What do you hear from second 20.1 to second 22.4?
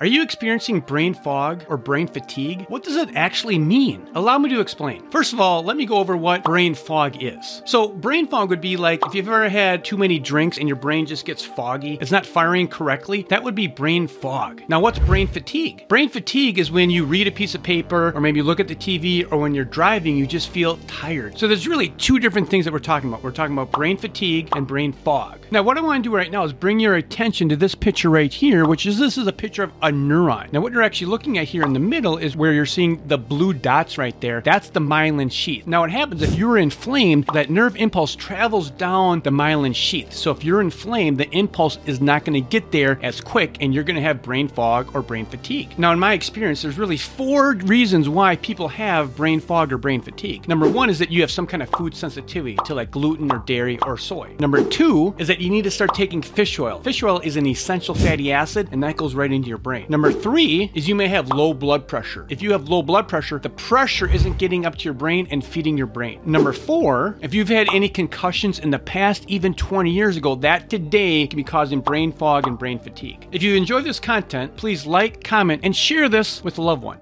you just feel tired. So, there's really two